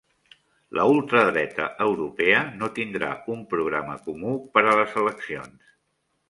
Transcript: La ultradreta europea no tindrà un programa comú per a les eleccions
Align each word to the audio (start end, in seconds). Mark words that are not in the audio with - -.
La 0.77 0.85
ultradreta 0.93 1.67
europea 1.85 2.39
no 2.63 2.71
tindrà 2.79 3.11
un 3.35 3.45
programa 3.53 3.99
comú 4.09 4.35
per 4.57 4.65
a 4.65 4.75
les 4.81 4.99
eleccions 5.05 5.71